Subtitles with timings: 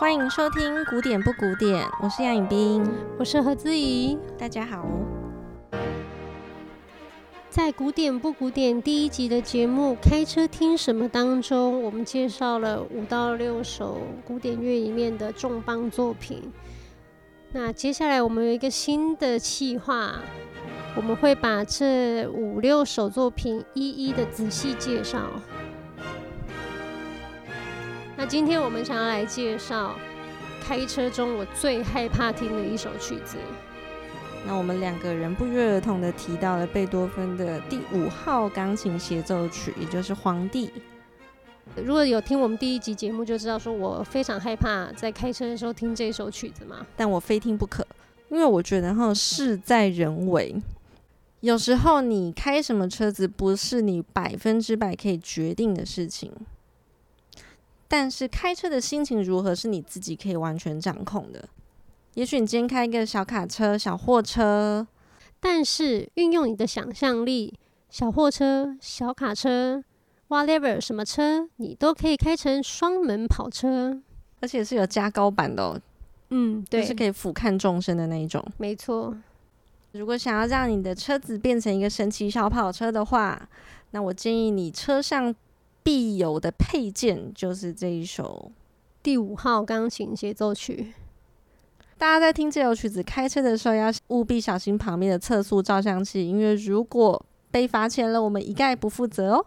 [0.00, 4.86] 欢迎收听古典不古典，我是杨颖冰，我是何姿怡，大家好。
[7.50, 16.44] 在古典不古典第一集的节目《开车听什么》当中，我们介绍了五到六首古典乐里面的重磅作品。
[17.50, 20.20] 那接下来我们有一个新的企划。
[20.96, 25.18] 我们会把这五六首作品一一的仔细介绍。
[28.28, 29.96] 那今天我们想要来介绍
[30.62, 33.38] 开车中我最害怕听的一首曲子。
[34.46, 40.66] 那我们两个人不约而同的提到了贝多芬的第五号钢琴协奏曲，也就是《皇帝》。
[41.82, 46.86] 如果有听我们第一集节目，就知道说我非常害怕在开车的时候听这首曲子嘛。
[46.98, 47.86] 但我非听不可，
[48.28, 50.54] 因为我觉得哈事在人为。
[51.40, 56.30] 有时候你开什么车子不是你百分之百可以决定的事情，
[57.88, 61.48] 但是开车的心情如何是你自己可以完全掌控的。
[62.14, 64.86] 也许你今天开一个小卡车、小货车，
[65.40, 67.54] 但是运用你的想象力，
[67.88, 69.82] 小货车、小卡车
[70.28, 74.00] ，whatever 什么车，你都可以开成双门跑车，
[74.40, 75.80] 而且是有加高版的哦。
[76.30, 78.44] 嗯，对，就是可以俯瞰众生的那一种。
[78.58, 79.16] 没错。
[79.92, 83.48] 如果想要让你的车子变成一个神奇小跑车的话，
[83.92, 85.34] 那我建议你车上
[85.88, 88.52] 必有的配件就是这一首
[89.02, 90.92] 第五号钢琴协奏曲。
[91.96, 99.46] 大家在听这首曲子开车的时候，要务必小心旁边的测速照相器，因为如果被罚钱了，我们一概不负责哦。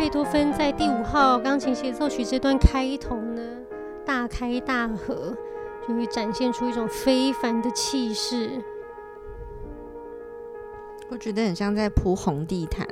[0.00, 3.42] 贝多芬在第五号钢琴协奏曲这段开头呢，
[4.02, 5.36] 大开大合，
[5.86, 8.50] 就会展现出一种非凡的气势。
[11.10, 12.88] 我觉得很像在铺红地毯，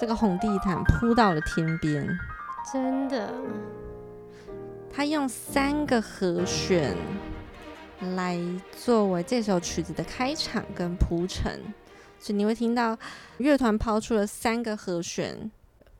[0.00, 2.06] 这个红地毯铺到了天边，
[2.72, 3.28] 真的。
[4.88, 6.96] 他用三个和弦
[8.14, 8.38] 来
[8.78, 11.60] 作为这首曲子的开场跟铺陈，
[12.20, 12.96] 所以你会听到
[13.38, 15.50] 乐团抛出了三个和弦。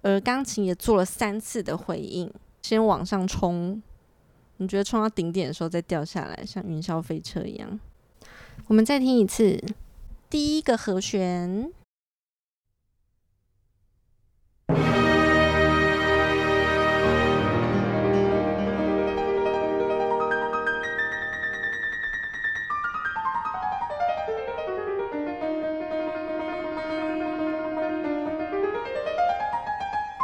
[0.03, 3.83] 而钢琴也做了三次的回应，先往上冲，
[4.57, 7.79] 你觉得冲到顶点的时候再掉下来，像云霄飞车一样。
[8.67, 9.63] 我们再听一次，
[10.29, 11.73] 第一个和弦。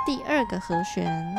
[0.07, 1.35] 第二个和弦，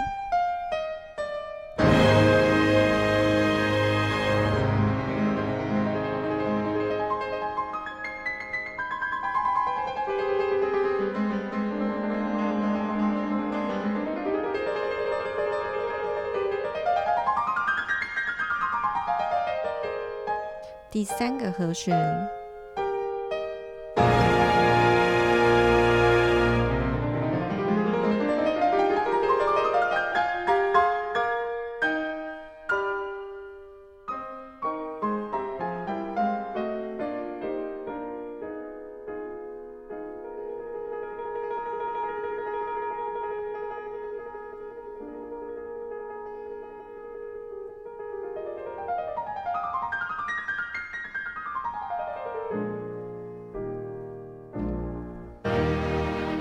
[20.91, 21.97] 第三个和弦。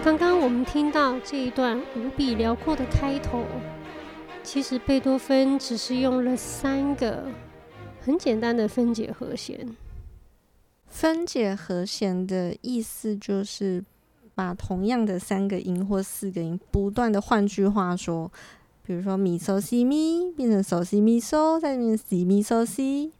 [0.06, 3.44] 刚刚我们听到这一段无比辽阔的开头，
[4.44, 7.24] 其实贝多芬只是用了三个
[8.00, 9.76] 很简单的分解和弦。
[10.86, 13.84] 分解和弦的意思就是
[14.32, 18.30] 把同样的三个音或四个音不断的，换句话说，
[18.84, 23.10] 比如说咪嗦西咪变成嗦西咪嗦，再变成西咪嗦西，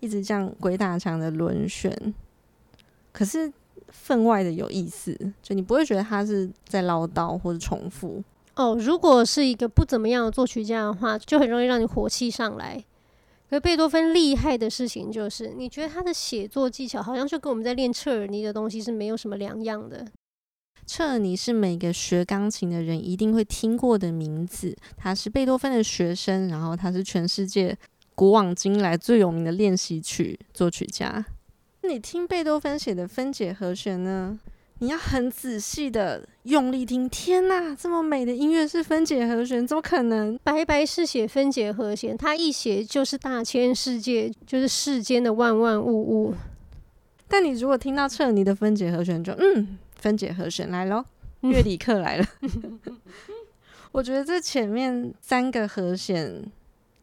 [0.00, 2.12] 一直这样鬼打墙的轮旋。
[3.10, 3.50] 可是
[3.88, 8.22] 分外的有意思，就你不会觉得他是在唠叨或者重复。
[8.54, 12.82] 哦，如果是一个不怎么样的作曲家的话，就很容易让你火气上来。
[13.48, 20.04] 可贝多芬厉害的事情就是，你觉得他的写作技巧好像就跟我们在练彻尔尼的东西是没有什么两样的。
[20.86, 27.76] 彻尔尼是每个学钢琴的人一定会听过的名字，他是贝多芬的学生，然后他是全世界
[28.14, 31.24] 古往今来最有名的练习曲作曲家。
[31.88, 34.38] 你听贝多芬写的分解和弦呢？
[34.78, 40.38] 你要很仔细的用力听，天哪，这么美的音乐是分解和弦，怎么可能？
[40.44, 46.34] 白白是写分解和弦，他一写就是大千世界，就是世间的万万物物。
[47.26, 51.02] 但你如果听到彻尔尼的分解和弦，就嗯，分解和弦来喽，
[51.40, 52.26] 乐理课来了。
[53.92, 56.44] 我觉得这前面三个和弦，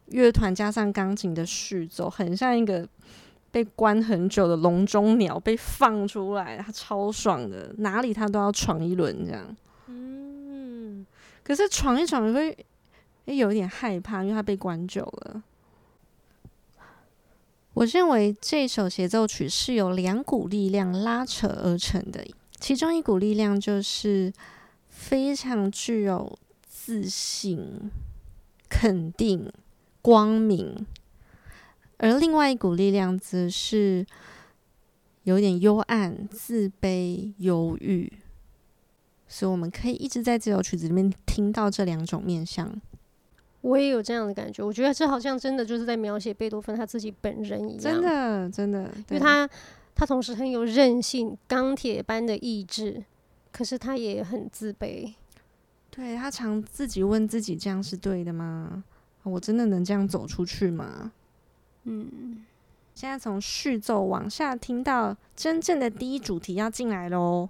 [0.10, 2.88] 乐团加上钢琴的序奏，很像一个。
[3.54, 9.56] 被关很久的笼中鸟被放出来，他超爽的，哪里他都要闯一轮这样。
[9.86, 11.06] 嗯，
[11.44, 12.66] 可是闯一闯也会
[13.26, 15.44] 有一点害怕，因为他被关久了。
[17.76, 22.26] 我认为这首协奏曲是由两股力量拉扯而成的，
[22.60, 24.34] 其中一股力量就是
[24.90, 27.92] 非常具有自信、
[28.68, 29.54] 肯定、
[30.02, 30.88] 光明。
[31.98, 34.06] 而另外一股力量则是
[35.24, 38.12] 有点幽暗、自卑、忧郁，
[39.28, 42.82] 所以我们可以一直在这首曲子里面听到这两种面相。
[43.62, 49.50] 我也有这样的感觉，我觉得这好像真的就是在描写贝多芬他自己本人一样，真的，真的，因为他
[49.96, 53.06] 他同时很有韧性、钢铁般的意志，
[53.54, 55.14] 可是他也很自卑。
[55.90, 58.84] 对，他常自己问自己：这样是对的吗？
[59.24, 61.14] 我真的能这样走出去吗？
[61.86, 62.44] 嗯，
[62.96, 67.50] 现在从序奏往下听到真正的第一主题要进来喽。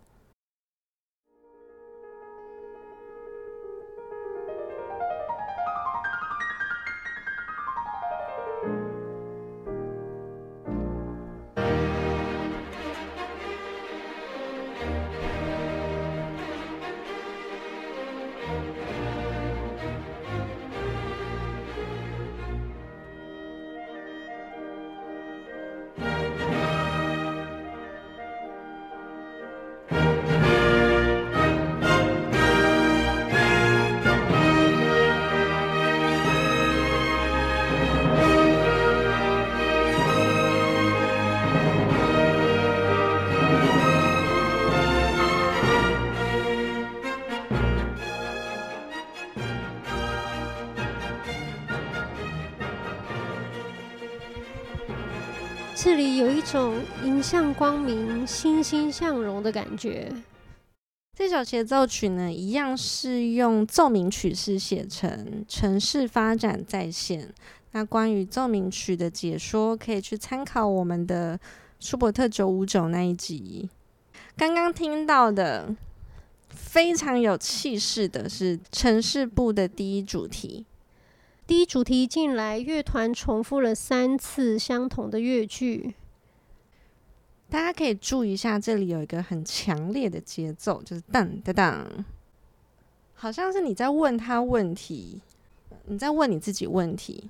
[56.24, 60.10] 有一种迎向光明、欣欣向荣的感觉。
[61.18, 67.30] 这首协奏曲呢，一样是用奏鸣曲式写成，城市发展在线。
[67.74, 71.38] 那关于奏鸣曲的解说，可以去参考我们的
[71.82, 73.70] 舒伯特九五九那一集。
[74.38, 75.76] 刚刚听到的
[76.48, 80.66] 非常有气势的是城市部的第一主题。
[81.46, 85.96] 第一主题进来，乐团重复了三次相同的乐句。
[87.54, 91.88] 大家可以注意一下，这里有一个很强烈的节奏，就是当当当，
[93.14, 95.22] 好像是你在问他问题，
[95.86, 97.30] 你在问你自己问题，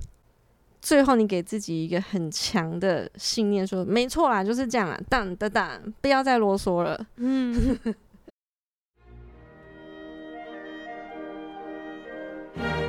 [0.81, 7.05] 最后你给自己一个很强的信念，说没错啦，就是这样啦，当当当，不要再啰嗦了。
[7.17, 7.77] 嗯。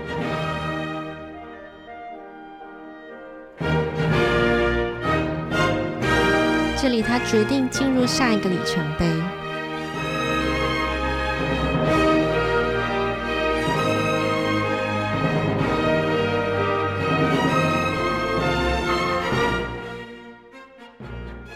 [6.84, 9.06] 这里，他决定进入下一个里程碑。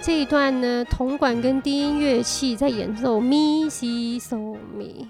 [0.00, 5.08] 这一段呢，铜管跟低音乐器在演奏咪西嗦咪，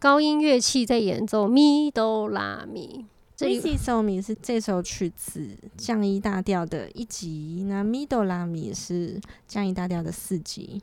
[0.00, 3.06] 高音乐器在演奏咪哆拉咪。
[3.40, 10.80] 咪西嗦咪是这首曲子降一大调的一级，那咪哆拉咪是降一大调的四级。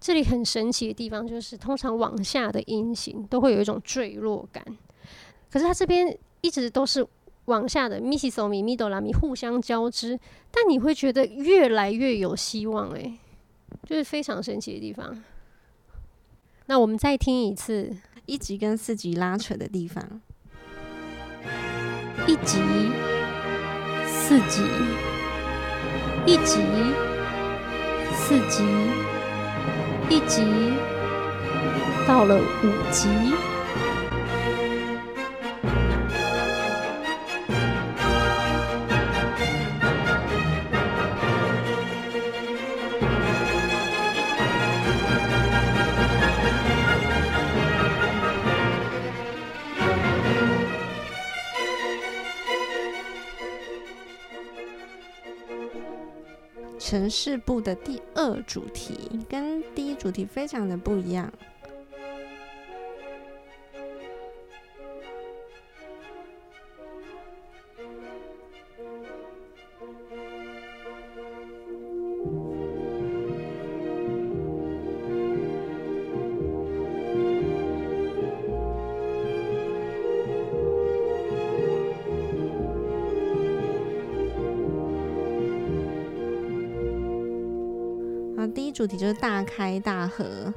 [0.00, 4.64] 这里很神奇的地方就是，通常往下的音型都会有一种坠落感，
[5.50, 7.06] 可是它这边一直都是
[7.44, 10.18] 往下的咪西嗦咪、咪哆拉咪互相交织，
[10.50, 13.18] 但你会觉得越来越有希望，哎，
[13.84, 15.22] 就是非常神奇的地方。
[16.66, 17.94] 那我们再听一次
[18.26, 20.22] 一级跟四级拉扯的地方。
[22.26, 22.60] 一级，
[24.06, 24.62] 四级，
[26.24, 26.60] 一级，
[28.14, 28.64] 四级，
[30.08, 30.42] 一级
[32.06, 33.08] 到了五级。
[56.92, 58.94] 城市部的第二主题
[59.26, 61.32] 跟第一主题非常的不一样。
[88.72, 90.52] 主题就是大开大合，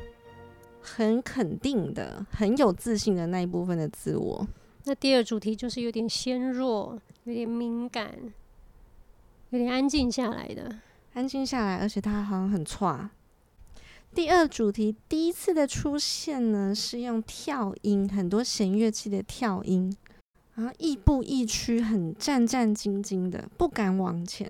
[0.81, 4.47] 很肯定的、很有自信的那一部分的自我。
[4.85, 8.15] 那第二主题就是有点纤弱、有点敏感、
[9.49, 10.79] 有点安静下来的，
[11.13, 13.09] 安静下来，而且他好像很差。
[14.13, 19.93] 第二主题第一次的出现呢，是用跳音，很多弦乐器的跳音，
[20.53, 24.49] 然后亦步亦趋，很战战兢兢的，不敢往前。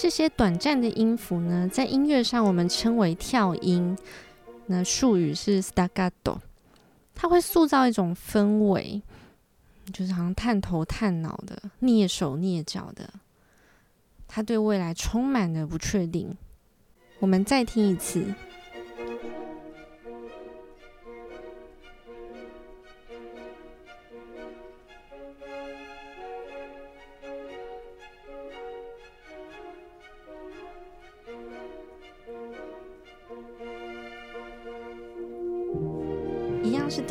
[0.00, 3.98] 这些短暂的音符呢，在音乐上我们称为跳音，
[4.66, 6.38] 那术语是 staccato，
[7.16, 9.02] 它会塑造一种氛围，
[9.92, 13.12] 就是好像探头探脑的、蹑手蹑脚的，
[14.28, 16.32] 它对未来充满了不确定。
[17.18, 18.24] 我们再听一次。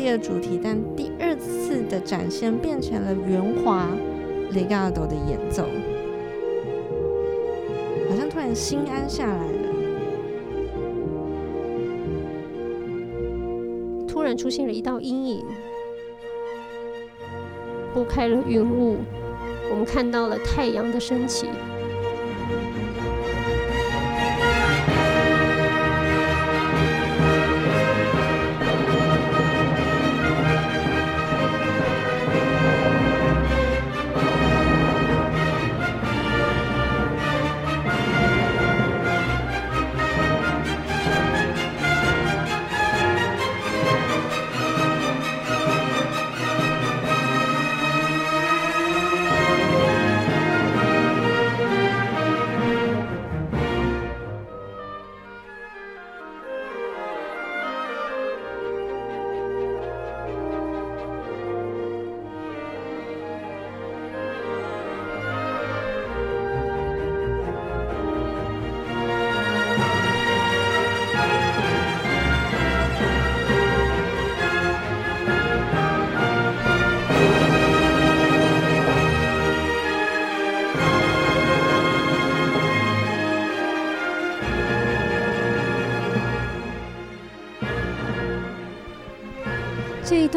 [0.08, 3.90] 是第二主题，但第二次的展现变成了圆滑
[4.54, 5.64] legato 的演奏，
[8.10, 9.60] 好像突然心安下来了，
[14.08, 15.44] 突然出现了一道阴影，
[17.94, 19.00] 拨开了云雾，
[19.70, 21.48] 我们看到了太阳的升起。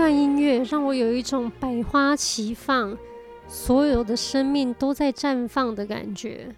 [0.00, 2.96] 段音乐让我有一种百花齐放，
[3.46, 6.56] 所有的生命都在绽放的感觉，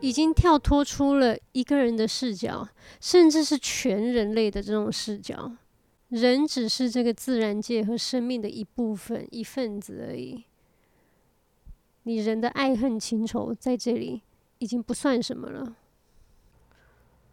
[0.00, 2.66] 已经跳脱出了一个人的视角，
[2.98, 5.52] 甚至是全人类的这种视角。
[6.08, 10.44] 人只是这个自然界和生命的一部分、一份子而已。
[12.04, 14.22] 你人的爱恨情仇在这里
[14.60, 15.76] 已经不算什么了。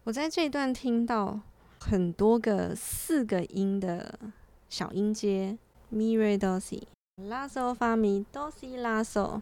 [0.04, 1.40] 我在这段听到。
[1.82, 4.18] 很多个四个音的
[4.70, 5.58] 小音阶
[5.92, 9.40] ，mi re do si，la sol fa mi do si la sol，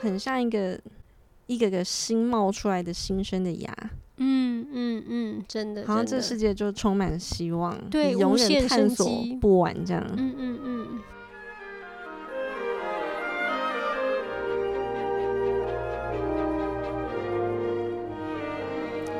[0.00, 0.80] 很像一个
[1.46, 3.76] 一个个新冒出来的新生的芽。
[4.16, 9.06] 嗯嗯嗯，真的，好像这世界就充满希望，对，永远探索
[9.38, 10.02] 不完这样。
[10.16, 11.00] 嗯嗯嗯。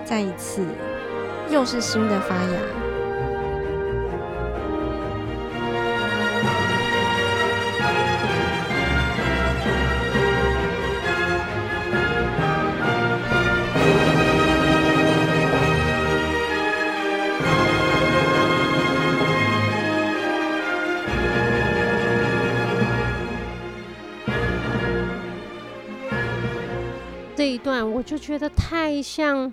[0.07, 0.65] 再一次，
[1.55, 2.85] 又是新的发芽。
[27.37, 29.53] 这一段我就觉得太像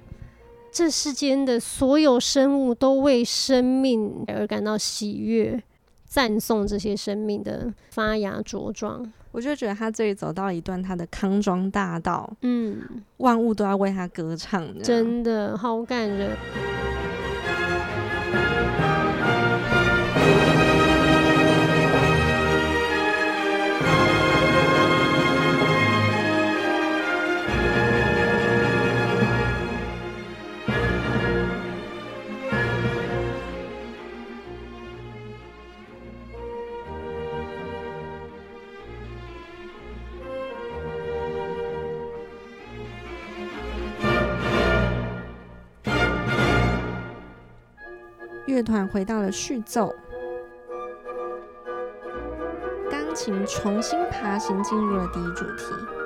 [0.72, 5.62] 这世间的所有生物都为生命而感到喜悦，
[6.06, 9.12] 赞颂这些生命的发芽茁壮。
[9.34, 12.78] 我就觉得他这里走到一段他的康庄大道，嗯，
[13.18, 16.36] 万物都要为他歌唱，真的好感人。
[48.61, 49.91] 乐团回到了序奏，
[52.91, 56.00] 钢琴重新爬行进入了第一主题。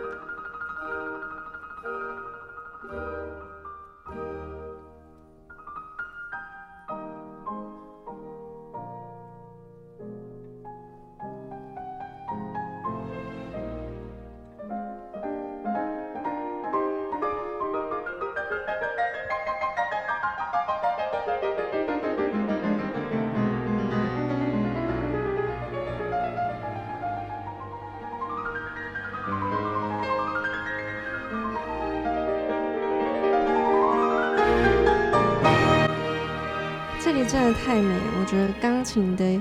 [38.26, 39.40] 觉得钢琴的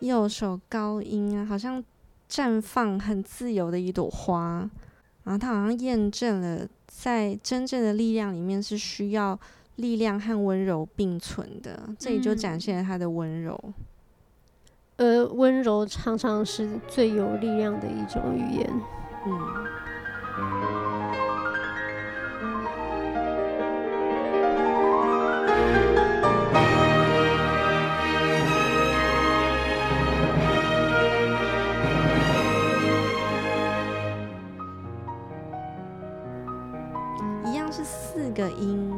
[0.00, 1.84] 右手高音啊，好像
[2.30, 4.68] 绽放很自由的一朵花，
[5.24, 9.38] 然后它好像验证了，在真正的力量里面是需要
[9.76, 13.58] 力量和温柔并存的，这里就展现了它的温柔。
[14.96, 18.70] 而温柔常常是最有力量的一种语言。
[19.26, 19.91] 嗯。
[38.42, 38.92] 的音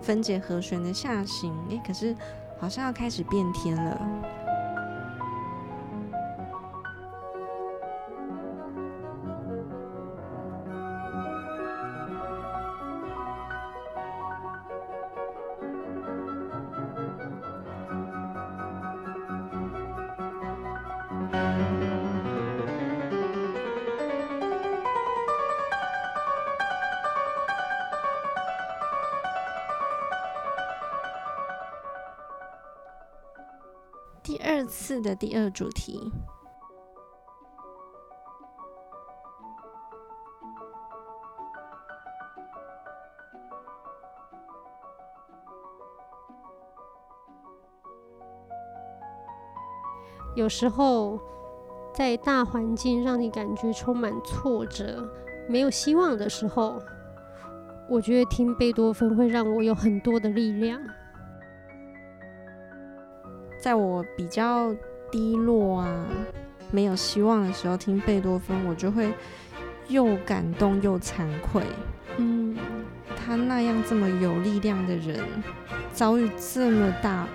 [0.00, 2.14] 分解和弦的下行，诶，可是
[2.60, 4.00] 好像要开始变天了。
[34.42, 36.12] 二次的第二主题，
[50.34, 51.18] 有时候
[51.92, 55.08] 在大环境让你感觉充满挫折、
[55.48, 56.80] 没有希望的时候，
[57.90, 60.80] 我觉得听贝多芬会让我有很多的力量。
[63.68, 64.74] 在我比较
[65.10, 66.06] 低落啊、
[66.70, 69.12] 没有希望的时候，听贝多芬，我就会
[69.88, 71.62] 又感动又惭愧。
[72.16, 72.56] 嗯，
[73.14, 75.22] 他那样这么有力量的人，
[75.92, 77.28] 遭遇这么大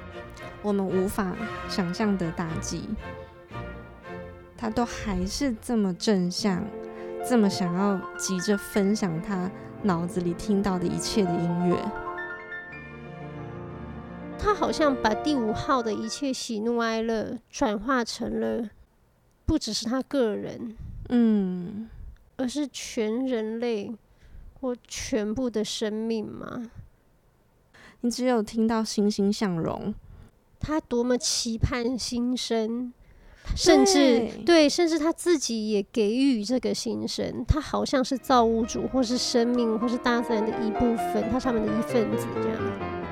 [0.64, 1.36] 我们无法
[1.70, 2.90] 想象的打击，
[4.58, 6.66] 他都还是这么正向，
[7.24, 9.52] 这么想要急着分享他
[9.84, 11.78] 脑子里听到的一切的音乐。
[14.44, 18.70] 他好像把第五号的一切喜怒哀乐转化成了，
[19.46, 20.76] 不只是他个人，
[21.08, 21.90] 嗯，
[22.36, 23.96] 而是全人类
[24.60, 26.70] 或全部的生命吗？
[28.02, 29.96] 你只有听到欣欣向荣，
[30.60, 32.92] 他多么期盼新生，
[33.56, 43.03] 甚至对，对，甚至他自己也给予这个新生，他好像是造物主，或是生命，或是大自然的一部分，他上面的一份子这样。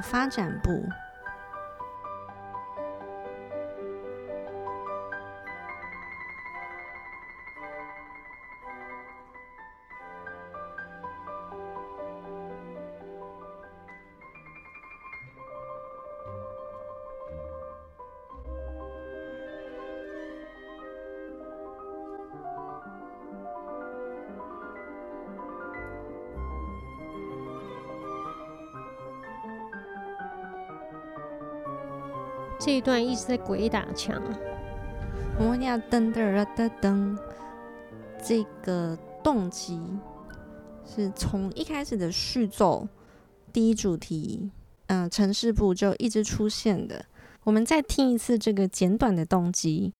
[0.00, 0.88] 发展部。
[32.64, 34.18] 这一段一直在鬼打墙。
[35.38, 37.18] 我们要噔噔噔噔，
[38.24, 39.78] 这个动机
[40.86, 42.88] 是从一开始的序奏
[43.52, 44.50] 第一主题，
[44.86, 47.04] 嗯、呃，呈示部就一直出现的。
[47.42, 49.92] 我们再听一次这个简短的动机。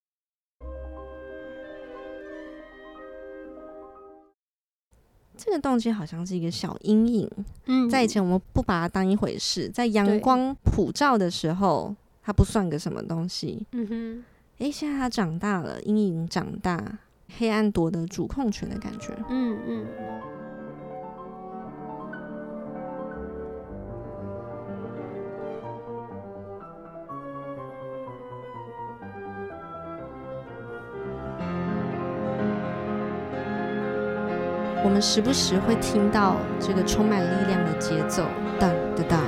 [5.36, 7.30] 这个动机好像是一个小阴影。
[7.66, 11.94] 嗯，在以前我们不把它当一回事，在阳光普照的时候。
[12.24, 13.66] 它不算个什么东西。
[13.72, 14.24] 嗯哼，
[14.58, 16.98] 诶，现在他长大了，阴影长大，
[17.36, 19.14] 黑暗夺得主控权的感觉。
[19.28, 19.86] 嗯嗯。
[34.82, 38.24] 我们时不时会听到这个充满力量的节奏，
[38.60, 39.20] 当的当。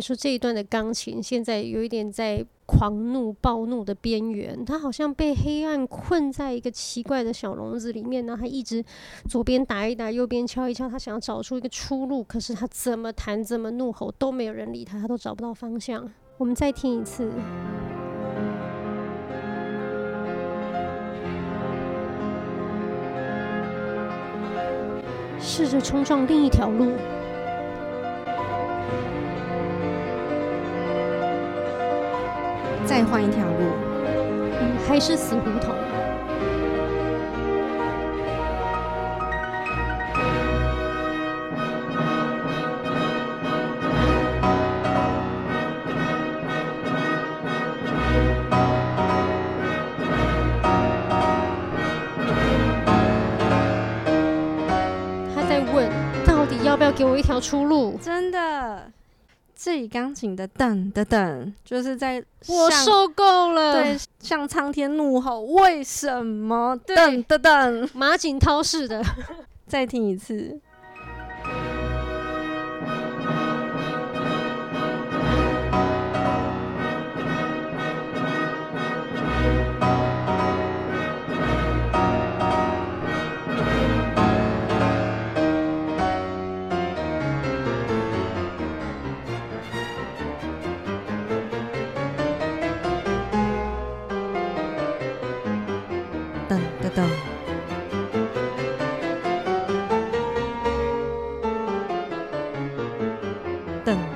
[0.00, 2.46] 说，这一段的钢琴现在有一点在。
[2.72, 8.36] 狂怒、暴怒的边缘，他好像被黑暗困在一个奇怪的小笼子里面呢。
[8.40, 8.84] 他一直
[9.28, 12.22] 左边打一打，右边敲一敲，他想要找出一个出路。
[12.22, 16.08] 可是他怎么弹、怎么怒吼，都没有人理他，他都找不到方向。
[16.38, 17.28] 我们再听一次，
[25.40, 26.92] 试着冲撞另一条路。
[32.90, 33.54] 再换一条路，
[34.58, 35.72] 嗯，还是死胡同。
[55.32, 55.88] 他在问，
[56.26, 57.96] 到底要不要给我一条出路？
[58.02, 58.89] 真的。
[59.60, 66.74] 自己钢琴的噔噔噔，就是在我受够了，对，向苍天怒吼，为什么？
[66.86, 69.04] 噔噔噔，马景涛式的，
[69.66, 70.58] 再听一次。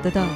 [0.04, 0.28] 得到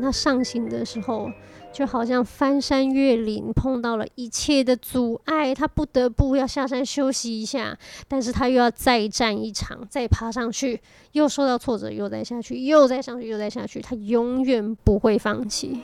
[0.00, 1.30] 他上行的时候，
[1.72, 10.80] 就好像翻山越岭，碰到了一切的阻碍，他不得不要下山休息一下，但是他又要再战一场，再爬上去，
[11.12, 15.80] 又受到挫折，又再下去，又再上去，又再下去，他永远不会放弃。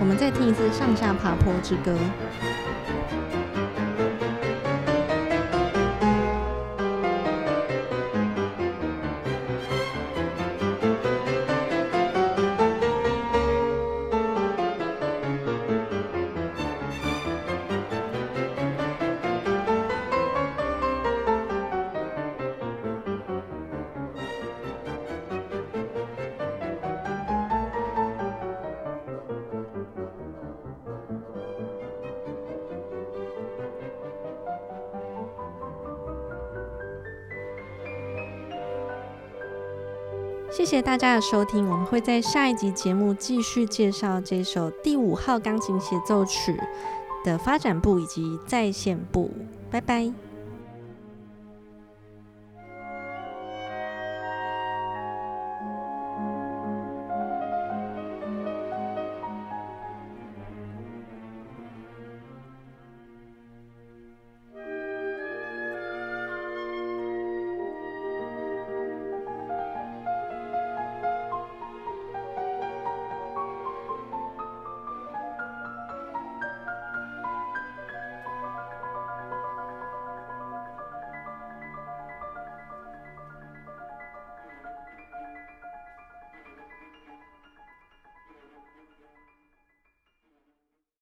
[0.00, 1.92] 我们再听一次《上下爬坡之歌》。
[40.52, 46.60] 谢谢大家的收听，我们会在下一集节目继续介绍这首第五号钢琴协奏曲
[47.24, 49.30] 的发展部以及再现部。
[49.70, 50.29] 拜拜。